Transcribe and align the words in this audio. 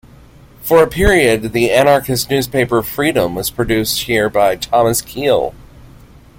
For 0.63 0.81
a 0.81 0.87
period 0.89 1.53
the 1.53 1.69
anarchist 1.69 2.31
newspaper 2.31 2.81
"Freedom" 2.81 3.35
was 3.35 3.51
produced 3.51 4.05
here 4.05 4.29
by 4.29 4.55
Thomas 4.55 4.99
Keell. 4.99 5.53